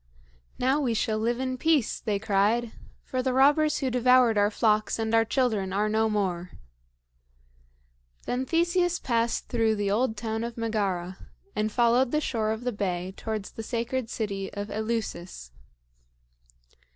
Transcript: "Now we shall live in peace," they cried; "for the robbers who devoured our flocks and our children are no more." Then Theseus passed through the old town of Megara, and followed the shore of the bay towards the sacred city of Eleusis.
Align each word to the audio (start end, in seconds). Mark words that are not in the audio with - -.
"Now 0.57 0.79
we 0.81 0.95
shall 0.95 1.19
live 1.19 1.39
in 1.39 1.59
peace," 1.59 1.99
they 1.99 2.17
cried; 2.17 2.71
"for 3.03 3.21
the 3.21 3.33
robbers 3.33 3.77
who 3.81 3.91
devoured 3.91 4.35
our 4.35 4.49
flocks 4.49 4.97
and 4.97 5.13
our 5.13 5.23
children 5.23 5.71
are 5.71 5.87
no 5.89 6.09
more." 6.09 6.53
Then 8.25 8.47
Theseus 8.47 8.97
passed 8.97 9.47
through 9.47 9.75
the 9.75 9.91
old 9.91 10.17
town 10.17 10.43
of 10.43 10.57
Megara, 10.57 11.27
and 11.55 11.71
followed 11.71 12.09
the 12.09 12.19
shore 12.19 12.49
of 12.49 12.63
the 12.63 12.71
bay 12.71 13.13
towards 13.15 13.51
the 13.51 13.61
sacred 13.61 14.09
city 14.09 14.51
of 14.55 14.71
Eleusis. 14.71 15.51